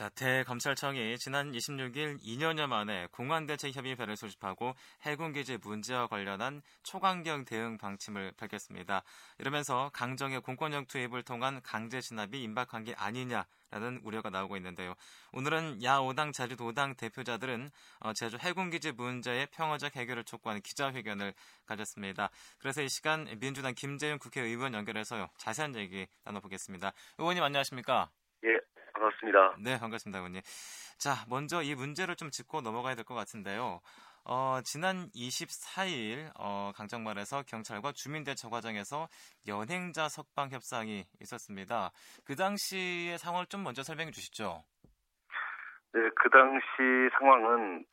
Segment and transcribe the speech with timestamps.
[0.00, 9.02] 자, 대검찰청이 지난 26일 2년여 만에 공안대책협의회를 소집하고 해군기지 문제와 관련한 초강경 대응 방침을 밝혔습니다.
[9.36, 14.94] 이러면서 강정의 공권력 투입을 통한 강제 진압이 임박한 게 아니냐라는 우려가 나오고 있는데요.
[15.32, 21.34] 오늘은 야5당 자주5당 대표자들은 어, 제주 해군기지 문제의 평화적 해결을 촉구하는 기자회견을
[21.66, 22.30] 가졌습니다.
[22.56, 25.28] 그래서 이 시간 민주당 김재윤 국회의원 연결해서요.
[25.36, 26.94] 자세한 얘기 나눠보겠습니다.
[27.18, 28.10] 의원님 안녕하십니까?
[29.00, 29.56] 예, 반갑습니다.
[29.60, 30.42] 네, 반갑습니다, 의원님.
[30.98, 33.80] 자, 먼저 이 문제를 좀 짚고 넘어가야 될 것 같은데요.
[34.24, 39.08] 어, 지난 24일 어, 강정말에서 경찰과 주민대처 과정에서
[39.46, 41.90] 연행자 석방 협상이 있었습니다.
[42.24, 44.62] 그 당시의 상황을 좀 먼저 설명해 주시죠.
[45.92, 47.84] 네, 그 당시 상황은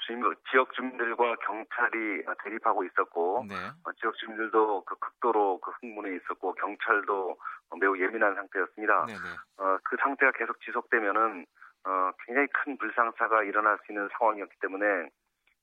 [0.52, 3.55] 지역 주민들과 경찰이 대립하고 있었고 네.
[3.55, 7.38] 어, 지역 주민들도 그 극도로 그 흥분해 있었고 경찰도
[7.80, 9.05] 매우 예민한 상태였습니다.
[9.08, 9.64] 네, 네.
[9.64, 11.46] 어, 그 상태가 계속 지속되면은
[11.86, 15.10] 어, 굉장히 큰 불상사가 일어날 수 있는 상황이었기 때문에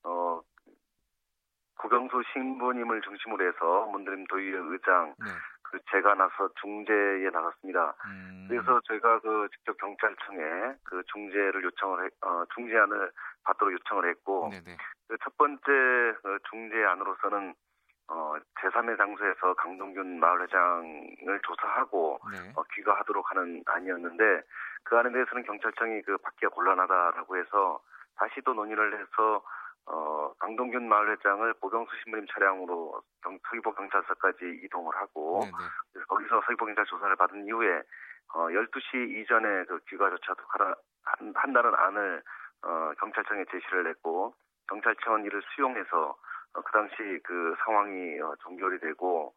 [0.03, 0.41] 어,
[1.79, 5.31] 구경수 신부님을 중심으로 해서 문드림 도의회 의장 네.
[5.75, 7.95] 그 제가 나서 중재에 나갔습니다.
[8.07, 13.11] 음, 그래서 저희가 그 직접 경찰청에 그 중재를 요청을 해, 어, 중재안을
[13.43, 14.51] 받도록 요청을 했고.
[14.51, 14.77] 그
[15.23, 15.63] 첫 번째
[16.23, 17.55] 그 중재안으로서는
[18.09, 22.53] 어, 제3의 장소에서 강동균 마을회장을 조사하고 네.
[22.57, 24.43] 어, 귀가하도록 하는 안이었는데
[24.85, 27.81] 그 안에 대해서는 경찰청이 그 받기가 곤란하다라고 해서
[28.17, 29.43] 다시 또 논의를 해서
[29.87, 35.65] 어, 강동균 마을회장을 보경수 신부님 차량으로 경, 서귀포 경찰서까지 이동을 하고 네, 네.
[35.93, 37.83] 그래서 거기서 서귀포 경찰 조사를 받은 이후에
[38.35, 40.75] 어, 12시 이전에 그 귀가 조차도 하라,
[41.05, 42.23] 한, 한다는 안을
[42.63, 44.35] 어, 경찰청에 제시를 했고
[44.69, 46.17] 경찰청은 이를 수용해서
[46.55, 49.35] 어, 그 당시 그 상황이 어, 종결이 되고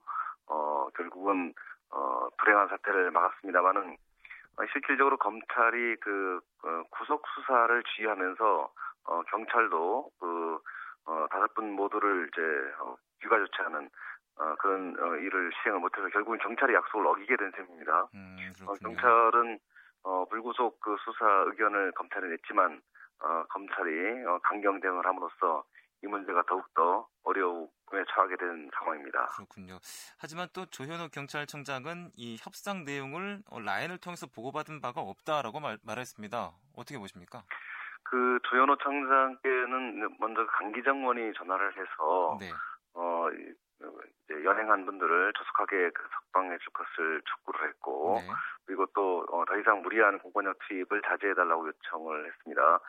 [0.48, 1.54] 어, 결국은
[1.90, 3.98] 어, 불행한 사태를 막았습니다만은
[4.58, 8.72] 어, 실질적으로 검찰이 그 어, 구속 수사를 지휘하면서
[9.08, 10.60] 어, 경찰도 그
[11.06, 12.42] 어, 다섯 분 모두를 이제
[12.82, 13.90] 어, 귀가 조치하는
[14.36, 18.10] 어, 그런 어, 일을 시행을 못해서 결국은 경찰이 약속을 어기게 된 셈입니다.
[18.14, 18.74] 음, 어.
[18.74, 19.60] 경찰은
[20.04, 22.82] 어, 불구속 그 수사 의견을 검찰에 냈지만
[23.20, 25.64] 어, 검찰이 어, 강경 대응을 함으로써
[26.04, 29.26] 이 문제가 더욱더 어려움에 처하게 된 상황입니다.
[29.36, 29.80] 그렇군요.
[30.20, 36.52] 하지만 또 조현호 경찰청장은 이 협상 내용을 어, 라인을 통해서 보고받은 바가 없다라고 말, 말했습니다.
[36.76, 37.44] 어떻게 보십니까?
[38.10, 42.52] 그 조현호 청장께는 먼저 강기정원이 전화를 해서 네.
[42.94, 43.54] 어, 이-
[44.24, 48.28] 이제 연행한 분들을 조속하게 그 석방해 줄 것을 촉구를 했고 네.
[48.66, 52.80] 그리고 또더 이상 무리한 공권력 투입을 자제해 달라고 요청을 했습니다.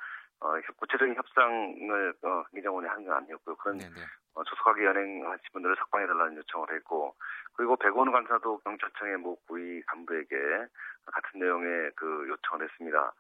[0.41, 3.57] 어, 구체적인 협상을 어, 강기정원이 한 건 아니었고요.
[3.57, 4.01] 그런 네, 네.
[4.35, 7.17] 어, 조속하게 연행하신 분들을 석방해달라는 요청을 했고,
[7.55, 10.37] 그리고 백원우 간사도 경찰청의 모 고위 간부에게
[11.13, 13.13] 같은 내용의 그 요청을 했습니다.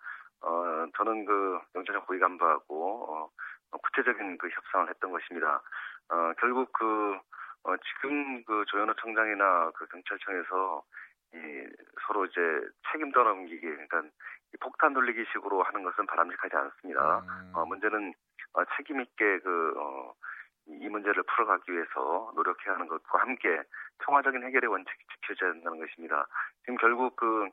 [0.42, 3.30] 어, 저는 그 경찰청 고위 간부하고
[3.70, 5.62] 어, 구체적인 그 협상을 했던 것입니다.
[6.10, 7.18] 어, 결국 그
[7.64, 10.82] 어, 지금 그 조현호 청장이나 그 경찰청에서
[11.34, 11.66] 이
[12.06, 12.40] 서로 이제
[12.90, 14.02] 책임 떠넘기기, 그러니까
[14.54, 17.18] 이 폭탄 돌리기식으로 하는 것은 바람직하지 않습니다.
[17.18, 18.14] 음, 어, 문제는
[18.54, 20.14] 어, 책임 있게 그 어,
[20.66, 23.62] 이 문제를 풀어가기 위해서 노력해야 하는 것과 함께
[24.04, 26.26] 평화적인 해결의 원칙이 지켜져야 한다는 것입니다.
[26.62, 27.48] 지금 결국 그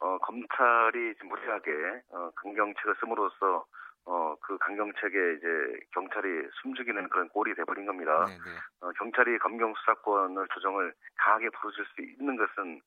[0.00, 3.64] 어, 검찰이 무리하게 어, 강경책을 씀으로써
[4.06, 8.26] 어, 그 강경책에 이제 경찰이 숨죽이는 그런 꼴이 돼버린 겁니다.
[8.28, 8.58] 네, 네.
[8.80, 12.80] 어, 경찰이 검경 수사권을 조정을 강하게 부르실 수 있는 것은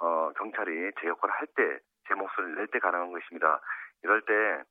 [0.00, 3.60] 어, 경찰이 제 역할을 할 때, 제 목소리를 낼 때 가능한 것입니다.
[4.02, 4.62] 이럴 때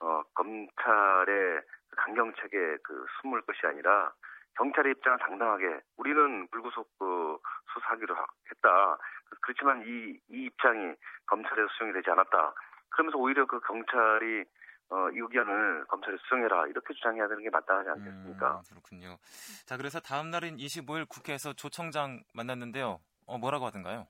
[0.00, 1.60] 어, 검찰의
[1.96, 4.12] 강경책에 그 숨을 것이 아니라
[4.56, 7.38] 경찰의 입장은 당당하게 우리는 불구속 그
[7.74, 8.98] 수사하기로 하- 했다.
[9.40, 10.94] 그렇지만 이, 이 입장이
[11.26, 12.54] 검찰에 수용이 되지 않았다.
[12.90, 14.44] 그러면서 오히려 그 경찰이
[14.90, 18.56] 어, 이 의견을 검찰에 수용해라 이렇게 주장해야 되는 게 마땅하지 않겠습니까?
[18.56, 19.18] 음, 그렇군요.
[19.66, 22.98] 자, 그래서 다음 날인 25일 국회에서 조 청장 만났는데요.
[23.26, 24.06] 어, 뭐라고 하던가요?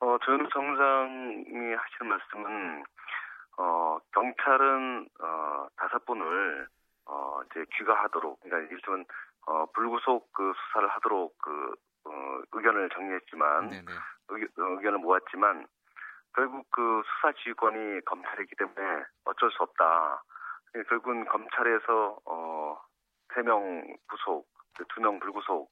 [0.00, 2.84] 어, 조현우 청장이 하시는 말씀은,
[3.58, 6.68] 어, 경찰은, 어, 다섯 분을,
[7.06, 9.04] 어, 이제 귀가하도록, 그러니까 일종은,
[9.46, 11.74] 어, 불구속 그 수사를 하도록 그,
[12.10, 13.92] 어, 의견을 정리했지만, 네, 네.
[14.28, 15.66] 의견, 어, 의견을 모았지만,
[16.34, 20.22] 결국 그 수사 지휘권이 검찰이기 때문에 어쩔 수 없다.
[20.76, 22.80] 예, 결국은 검찰에서, 어,
[23.34, 24.46] 세명 구속,
[24.94, 25.70] 두명 불구속,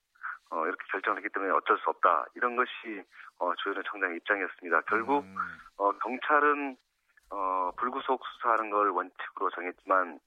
[0.51, 2.27] 어, 이렇게 결정을 했기 때문에 어쩔 수 없다.
[2.35, 3.05] 이런 것이,
[3.39, 4.81] 어, 조현우 청장의 입장이었습니다.
[4.83, 5.37] 결국, 음,
[5.77, 6.77] 어, 경찰은
[7.31, 10.19] 어, 불구속 수사하는 걸 원칙으로 정했지만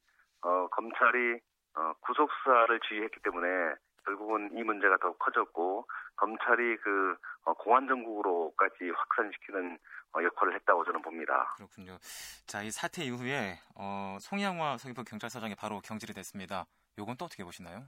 [0.44, 1.40] 어, 검찰이
[1.76, 3.76] 어, 구속 수사를 지휘했기 때문에
[4.06, 7.16] 결국은 이 문제가 더 커졌고 검찰이 그
[7.46, 9.78] 어, 공안 정국으로까지 확산시키는
[10.14, 11.54] 어, 역할을 했다고 저는 봅니다.
[11.58, 11.98] 그렇군요.
[12.46, 16.66] 자, 이 사태 이후에 어, 송양화 서귀포 경찰서장이 바로 경질이 됐습니다.
[16.98, 17.84] 요건 또 어떻게 보시나요?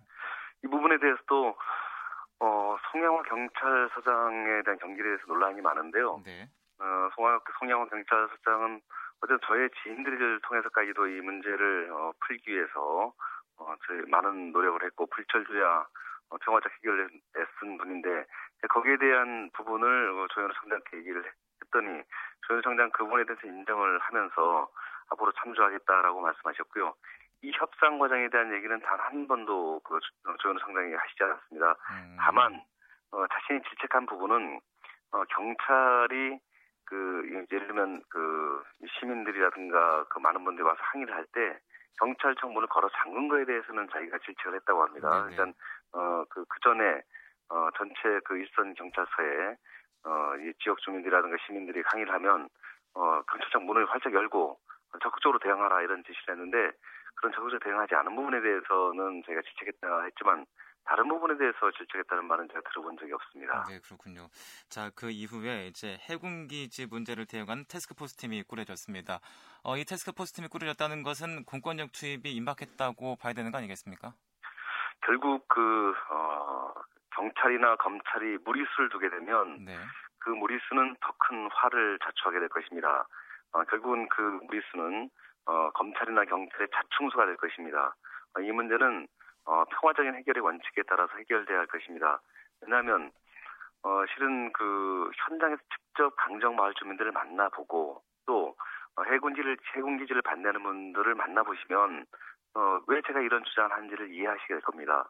[0.64, 1.56] 이 부분에 대해서도
[2.40, 6.22] 어, 송양화 경찰서장에 대한 경질에 대해서 논란이 많은데요.
[6.26, 6.50] 네.
[6.80, 8.82] 어, 송양, 송양화 경찰서장은
[9.22, 13.14] 어제 저의 지인들을 통해서까지도 이 문제를 어, 풀기 위해서
[13.58, 15.86] 어, 저희 많은 노력을 했고 불철주야
[16.30, 18.26] 어, 평화적 해결을 애쓴 분인데
[18.70, 21.24] 거기에 대한 부분을 어, 조현우 청장께 얘기를
[21.64, 22.02] 했더니
[22.48, 24.70] 조현우 청장 그 부분에 대해서 인정을 하면서
[25.10, 26.94] 앞으로 참조하겠다라고 말씀하셨고요.
[27.42, 30.00] 이 협상 과정에 대한 얘기는 단 한 번도 그
[30.40, 31.76] 조현우 청장이 하시지 않았습니다.
[31.92, 32.18] 음.
[32.20, 32.62] 다만
[33.12, 34.60] 어, 자신이 질책한 부분은
[35.12, 36.40] 어, 경찰이
[36.86, 38.64] 그 예를 들면 그
[39.00, 41.60] 시민들이라든가 그 많은 분들이 와서 항의를 할때
[42.00, 45.10] 경찰청 문을 걸어 잠근 거에 대해서는 자기가 질책을 했다고 합니다.
[45.10, 45.32] 네네.
[45.32, 45.54] 일단
[45.92, 47.02] 어그그 그 전에
[47.50, 49.58] 어 전체 그 일선 경찰서에
[50.06, 52.50] 어이 지역 주민들이라든가 시민들이 항의를 하면
[52.96, 54.60] 어 경찰청 문을 활짝 열고
[55.02, 56.72] 적극적으로 대응하라 이런 지시를 했는데
[57.16, 60.46] 그런 적극적으로 대응하지 않은 부분에 대해서는 저희가 질책했다 했지만
[60.86, 63.64] 다른 부분에 대해서 질책했다는 말은 제가 들어본 적이 없습니다.
[63.70, 64.28] 네, 그렇군요.
[64.70, 69.20] 자, 그 이후에 이제 해군기지 문제를 대응한 테스크포스 팀이 꾸려졌습니다.
[69.64, 74.14] 어, 이 테스크포스 팀이 꾸려졌다는 것은 공권력 투입이 임박했다고 봐야 되는 거 아니겠습니까?
[75.06, 76.74] 결국 그 어,
[77.16, 79.78] 경찰이나 검찰이 무리수를 두게 되면 네.
[80.20, 83.08] 그 무리수는 더 큰 화를 자초하게 될 것입니다.
[83.54, 85.10] 어, 결국은 그 무리수는
[85.46, 87.96] 어, 검찰이나 경찰의 자충수가 될 것입니다.
[88.36, 89.08] 어, 이 문제는
[89.46, 92.22] 어, 평화적인 해결의 원칙에 따라서 해결돼야 할 것입니다.
[92.62, 93.12] 왜냐하면
[93.84, 98.56] 어, 실은 그 현장에서 직접 강정 마을 주민들을 만나보고 또
[98.96, 102.06] 어, 해군지를 해군 기지를 반대하는 분들을 만나보시면
[102.56, 105.10] 어, 왜 제가 이런 주장을 하는지를 이해하시게 될 겁니다.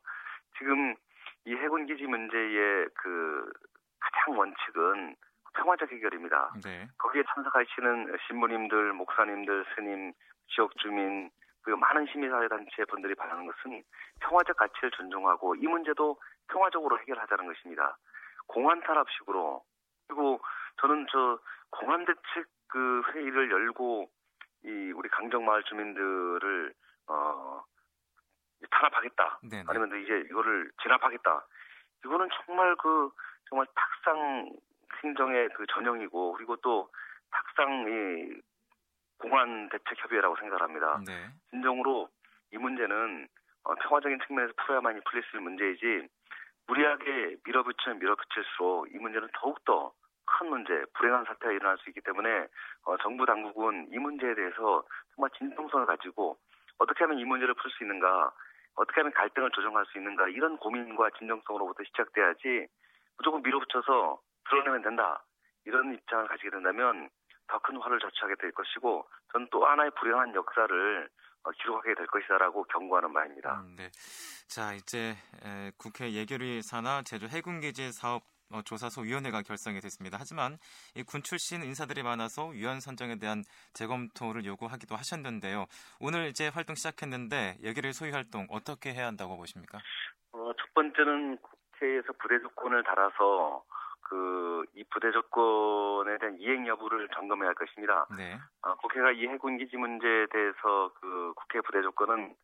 [0.57, 0.95] 지금
[1.45, 3.51] 이 해군 기지 문제의 그
[3.99, 5.15] 가장 원칙은
[5.55, 6.53] 평화적 해결입니다.
[6.63, 6.87] 네.
[6.97, 10.13] 거기에 참석하시는 신부님들, 목사님들, 스님,
[10.47, 11.29] 지역 주민,
[11.63, 13.83] 그 많은 시민사회단체 분들이 바라는 것은
[14.19, 16.19] 평화적 가치를 존중하고 이 문제도
[16.49, 17.97] 평화적으로 해결하자는 것입니다.
[18.47, 19.63] 공안 탄압식으로
[20.07, 20.41] 그리고
[20.81, 21.39] 저는 저
[21.71, 24.09] 공안 대책 그 회의를 열고
[24.65, 26.73] 이 우리 강정마을 주민들을
[27.07, 27.63] 어
[28.69, 29.63] 탄압하겠다 네네.
[29.67, 31.45] 아니면 이제 이거를 진압하겠다
[32.05, 33.11] 이거는 정말 그
[33.49, 34.49] 정말 탁상
[35.03, 36.89] 행정의 그 전형이고 그리고 또
[37.31, 38.41] 탁상 이
[39.23, 40.99] 공안 대책 협의회라고 생각합니다.
[41.07, 41.29] 네.
[41.49, 42.09] 진정으로
[42.51, 43.27] 이 문제는
[43.63, 46.07] 어, 평화적인 측면에서 풀어야만이 풀릴 수 있는 문제이지
[46.67, 49.93] 무리하게 밀어붙이면 밀어붙일수록 이 문제는 더욱더
[50.25, 52.47] 큰 문제, 불행한 사태가 일어날 수 있기 때문에
[52.85, 54.83] 어, 정부 당국은 이 문제에 대해서
[55.15, 56.37] 정말 진정성을 가지고
[56.79, 58.31] 어떻게 하면 이 문제를 풀 수 있는가,
[58.75, 62.67] 어떻게 하면 갈등을 조정할 수 있는가 이런 고민과 진정성으로부터 시작돼야지
[63.17, 65.23] 무조건 밀어붙여서 드러내면 된다
[65.65, 67.09] 이런 입장을 가지게 된다면
[67.53, 71.09] 더 큰 화를 자초하게 될 것이고 저는 또 하나의 불행한 역사를
[71.43, 73.61] 어, 기록하게 될 것이다라고 경고하는 바입니다.
[73.61, 73.89] 음, 네.
[74.47, 75.15] 자 이제
[75.45, 80.17] 에, 국회 예결위 산하 제주 해군기지 사업 어, 조사소 위원회가 결성이 됐습니다.
[80.19, 80.57] 하지만
[81.07, 85.65] 군 출신 인사들이 많아서 위원 선정에 대한 재검토를 요구하기도 하셨는데요.
[85.99, 89.79] 오늘 이제 활동 시작했는데 예결위 소위 활동 어떻게 해야 한다고 보십니까?
[90.31, 93.63] 어, 첫 번째는 국회에서 부대 조건을 달아서
[94.03, 98.07] 그, 이 부대 조건에 대한 이행 여부를 점검해야 할 것입니다.
[98.17, 98.39] 네.
[98.61, 102.35] 어, 국회가 이 해군 기지 문제에 대해서 그 국회 부대 조건은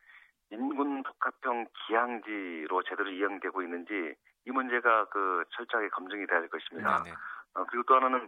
[0.51, 7.03] 인군 복합형 기항지로 제대로 이행되고 있는지 이 문제가 그 철저하게 검증이 돼야 할 것입니다.
[7.03, 7.15] 네, 네.
[7.55, 8.27] 어, 그리고 또 하나는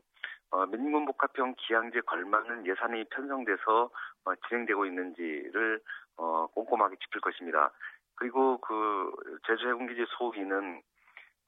[0.52, 3.90] 어, 민군 복합형 기항지에 걸맞는 예산이 편성돼서
[4.26, 5.82] 어, 진행되고 있는지를
[6.18, 7.72] 어, 꼼꼼하게 짚을 것입니다.
[8.16, 9.12] 그리고 그
[9.48, 10.82] 제주 해군기지 소위는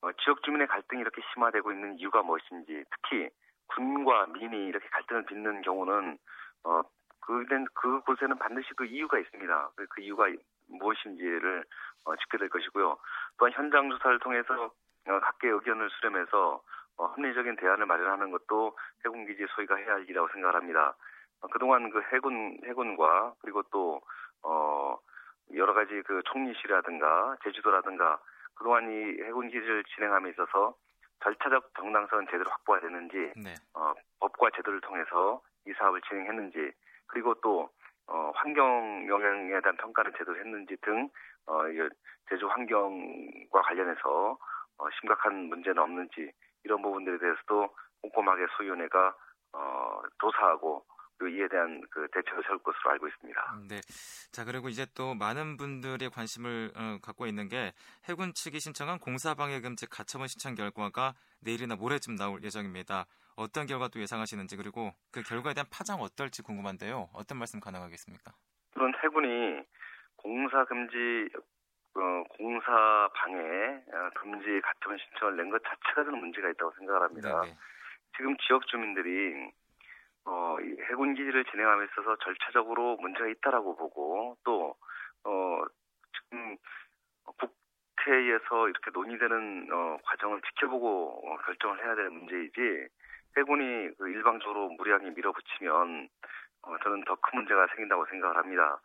[0.03, 3.29] 어, 지역 주민의 갈등이 이렇게 심화되고 있는 이유가 무엇인지 특히
[3.67, 6.17] 군과 민이 이렇게 갈등을 빚는 경우는
[6.65, 6.81] 어
[7.21, 9.69] 그는 그곳에는 반드시 그 이유가 있습니다.
[9.77, 10.25] 그, 그 이유가
[10.67, 11.63] 무엇인지를
[12.03, 12.97] 어, 짚게 될 것이고요.
[13.37, 14.73] 또한 현장 조사를 통해서
[15.07, 16.61] 어, 각계 의견을 수렴해서
[16.97, 20.95] 어, 합리적인 대안을 마련하는 것도 해군기지 소위가 해야 할 일이라고 생각합니다.
[21.41, 24.01] 어, 그동안 그 해군 해군과 그리고 또
[24.43, 24.97] 어,
[25.53, 28.19] 여러 가지 그 총리실이라든가 제주도라든가
[28.63, 30.73] 그동안 이 해군 기지를 진행함에 있어서
[31.21, 33.53] 절차적 정당성은 제대로 확보가 됐는지 네.
[33.73, 36.71] 어, 법과 제도를 통해서 이 사업을 진행했는지
[37.07, 37.69] 그리고 또
[38.07, 41.09] 어, 환경 영향에 대한 평가를 제대로 했는지 등
[41.45, 41.63] 어,
[42.29, 44.37] 제주 환경과 관련해서
[44.77, 46.31] 어, 심각한 문제는 없는지
[46.63, 47.67] 이런 부분들에 대해서도
[48.01, 49.13] 꼼꼼하게 소위원회가
[49.51, 50.85] 어, 조사하고
[51.17, 53.55] 그 이에 대한 그 대책을 세울 것으로 알고 있습니다.
[53.69, 53.81] 네.
[54.31, 57.71] 자 그리고 이제 또 많은 분들이 관심을 어, 갖고 있는 게
[58.09, 63.05] 해군 측이 신청한 공사방해 금지 가처분 신청 결과가 내일이나 모레쯤 나올 예정입니다.
[63.35, 67.09] 어떤 결과 도 예상하시는지 그리고 그 결과에 대한 파장 어떨지 궁금한데요.
[67.13, 68.31] 어떤 말씀 가능하겠습니까?
[68.73, 69.63] 그런 해군이
[70.17, 71.29] 공사 금지
[71.95, 77.41] 어, 공사 방해 어, 금지 가처분 신청을 낸 것 자체가 저는 문제가 있다고 생각을 합니다.
[77.41, 77.55] 네네.
[78.17, 79.51] 지금 지역 주민들이
[80.25, 80.57] 어,
[80.89, 84.75] 해군 기지를 진행함에 있어서 절차적으로 문제가 있다라고 보고 또
[85.25, 85.63] 어,
[86.13, 86.57] 지금
[87.95, 92.87] 국회에서 이렇게 논의되는 어, 과정을 지켜보고 어, 결정을 해야 될 문제이지
[93.37, 96.09] 해군이 그 일방적으로 무리하게 밀어붙이면
[96.63, 98.79] 어, 저는 더 큰 문제가 생긴다고 생각을 합니다.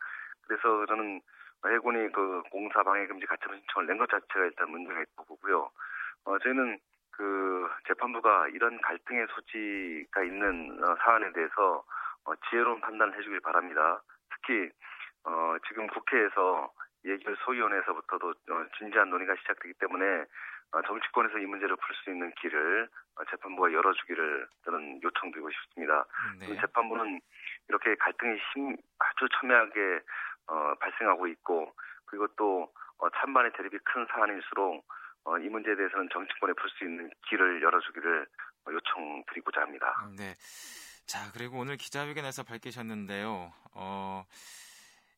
[0.47, 1.21] 그래서 저는
[1.65, 5.69] 해군이 그 공사 방해 금지 가처분 신청을 낸 것 자체가 일단 문제가 있다고 보고요.
[6.25, 6.79] 어, 저희는
[7.19, 11.83] 그 재판부가 이런 갈등의 소지가 있는 어, 사안에 대해서
[12.23, 14.01] 어, 지혜로운 판단을 해주길 바랍니다.
[14.29, 14.71] 특히
[15.25, 16.71] 어, 지금 국회에서
[17.03, 20.23] 예결 소위원회에서부터도 어, 진지한 논의가 시작되기 때문에
[20.71, 26.05] 어, 정치권에서 이 문제를 풀 수 있는 길을 어, 재판부가 열어주기를 저는 요청드리고 싶습니다.
[26.39, 26.55] 네.
[26.55, 27.19] 재판부는
[27.67, 29.99] 이렇게 갈등이 심, 아주 첨예하게
[30.47, 34.81] 어, 발생하고 있고 그리고 또 어, 찬반의 대립이 큰 사안일수록 어,
[35.37, 38.27] 이 문제에 대해서는 정치권에 풀 수 있는 길을 열어주기를
[38.67, 39.93] 요청드리고자 합니다.
[40.17, 40.33] 네.
[41.05, 43.51] 자 그리고 오늘 기자회견에서 밝히셨는데요.
[43.73, 44.23] 어,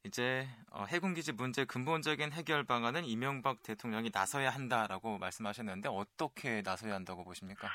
[0.04, 7.24] 이제 어, 해군기지 문제 근본적인 해결 방안은 이명박 대통령이 나서야 한다라고 말씀하셨는데 어떻게 나서야 한다고
[7.24, 7.68] 보십니까?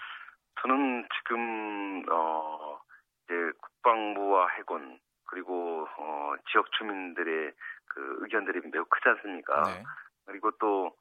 [0.62, 2.81] 저는 지금 어,
[3.25, 7.52] 이제 국방부와 해군 그리고 어, 지역 주민들의
[7.85, 9.62] 그 의견들이 매우 크지 않습니까?
[9.62, 9.83] 네.
[10.25, 10.97] 그리고 또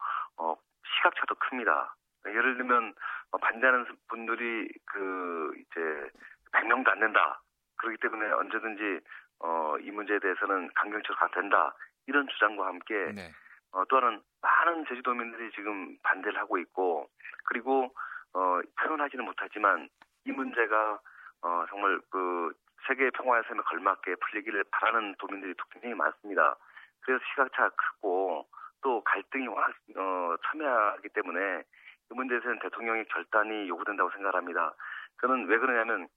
[1.55, 1.95] 어, 시각차도 큽니다.
[2.27, 2.93] 예를 들면
[3.31, 6.09] 어, 반대하는 분들이 그 이제
[6.51, 7.41] 100명도 안 된다.
[7.77, 8.99] 그렇기 때문에 언제든지
[9.39, 11.73] 어, 이 문제에 대해서는 강경적으로 가도 된다.
[12.07, 13.31] 이런 주장과 함께 네.
[13.71, 17.09] 어, 또한 많은 제주도민들이 지금 반대를 하고 있고
[17.45, 17.93] 그리고
[18.33, 19.89] 어, 표현하지는 못하지만
[20.25, 20.99] 이 문제가
[21.41, 22.53] 어, 정말 그
[22.87, 26.55] 세계 평화의 삶에 걸맞게 풀리기를 바라는 도민들이 굉장히 많습니다.
[27.01, 28.47] 그래서 시각차가 크고
[28.85, 31.63] 또 갈등이 와, 어, 참여하기 때문에
[32.11, 34.75] 이 문제에 대해서는 대통령의 결단이 요구된다고 생각합니다.
[35.21, 36.07] 저는 왜 그러냐면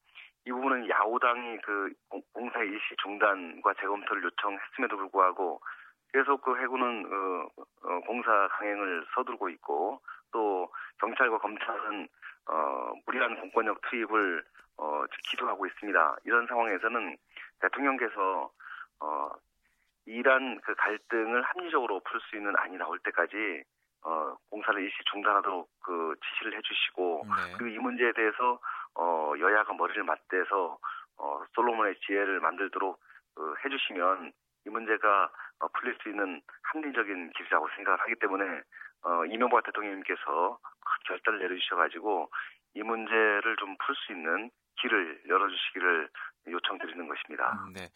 [0.44, 1.90] 이 부분은 야오당이 그
[2.34, 5.62] 공사 일시 중단과 재검토를 요청했음에도 불구하고
[6.12, 7.48] 계속 그 해군은 어,
[7.84, 10.70] 어, 공사 강행을 서두르고 있고 또
[11.00, 12.06] 경찰과 검찰은
[12.50, 14.44] 어, 무리한 공권력 투입을
[14.76, 16.16] 어, 기도하고 있습니다.
[16.25, 17.16] 이런 상황에서는
[17.60, 18.50] 대통령께서
[19.00, 19.30] 어,
[20.08, 23.62] 이란 그 갈등을 합리적으로 풀 수 있는 안이 나올 때까지
[24.04, 27.52] 어, 공사를 일시 중단하도록 그 지시를 해주시고 네.
[27.58, 28.58] 그리고 이 문제에 대해서
[28.94, 30.78] 어, 여야가 머리를 맞대서
[31.18, 32.98] 어, 솔로몬의 지혜를 만들도록
[33.36, 34.32] 어, 해주시면
[34.66, 38.62] 이 문제가 어, 풀릴 수 있는 합리적인 길이라고 생각을 하기 때문에
[39.02, 40.58] 어, 이명박 대통령님께서
[41.06, 42.30] 결단을 내려주셔가지고
[42.74, 44.50] 이 문제를 좀 풀 수 있는
[44.80, 46.08] 길을 열어주시기를
[46.58, 47.64] 요청드리는 것입니다.
[47.66, 47.88] 음, 네.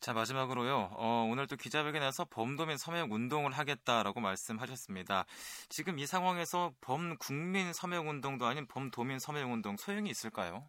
[0.00, 0.90] 자 마지막으로요.
[0.96, 5.24] 어, 오늘 또 기자회견에서 범도민 서명 운동을 하겠다라고 말씀하셨습니다.
[5.68, 10.64] 지금 이 상황에서 범국민 서명 운동도 아닌 범도민 서명 운동 소용이 있을까요?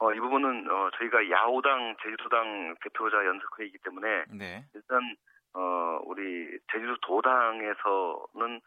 [0.00, 4.64] 어, 이 부분은 어, 저희가 야오당 제주도당 대표자 연석회이기 때문에 네.
[4.74, 5.00] 일단
[5.54, 8.60] 어, 우리 제주도 도당에서는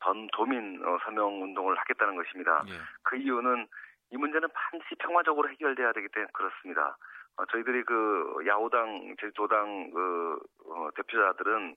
[0.00, 2.64] 범도민 어, 서명 운동을 하겠다는 것입니다.
[2.68, 2.72] 예.
[3.02, 3.66] 그 이유는
[4.12, 6.96] 이 문제는 반드시 평화적으로 해결돼야 되기 때문에 그렇습니다.
[7.40, 11.74] 어, 저희들이 그 야오당, 제주도당 그 어, 대표자들은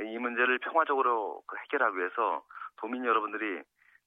[0.00, 2.44] 이 문제를 평화적으로 그 해결하기 위해서
[2.76, 3.62] 도민 여러분들이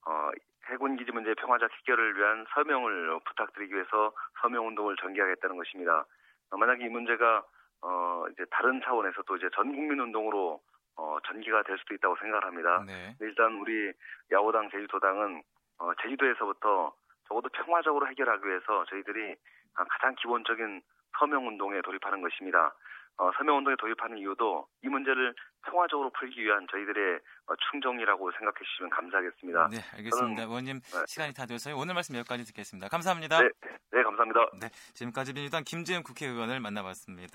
[0.06, 0.30] 어,
[0.70, 6.06] 해군 기지 문제 평화적 해결을 위한 서명을 부탁드리기 위해서 서명 운동을 전개하겠다는 것입니다.
[6.52, 7.44] 어, 만약 이 문제가
[7.82, 10.62] 어, 이제 다른 차원에서 또 이제 전 국민 운동으로
[10.98, 12.84] 어, 전기가 될 수도 있다고 생각합니다.
[12.86, 13.16] 네.
[13.22, 13.92] 일단 우리
[14.32, 15.42] 야오당, 제주도당은
[15.80, 16.94] 어, 제주도에서부터
[17.28, 19.36] 적어도 평화적으로 해결하기 위해서 저희들이
[19.74, 20.82] 가장 기본적인
[21.20, 22.74] 서명 운동에 돌입하는 것입니다.
[23.18, 28.90] 어, 서명 운동에 돌입하는 이유도 이 문제를 평화적으로 풀기 위한 저희들의 어, 충정이라고 생각해 주시면
[28.90, 29.68] 감사하겠습니다.
[29.70, 30.44] 네, 알겠습니다.
[30.44, 31.06] 의원님 네.
[31.06, 31.78] 시간이 다 되어서요.
[31.78, 32.88] 오늘 말씀 여기까지 듣겠습니다.
[32.88, 33.42] 감사합니다.
[33.42, 33.50] 네,
[33.92, 34.40] 네 감사합니다.
[34.60, 37.28] 네, 지금까지 민주당 김재현 국회의원을 만나봤습니다.